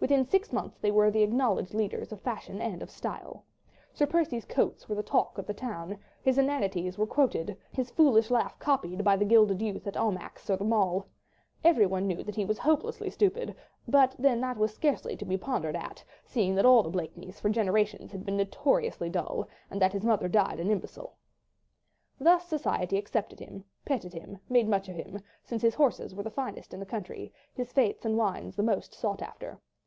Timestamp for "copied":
8.58-9.04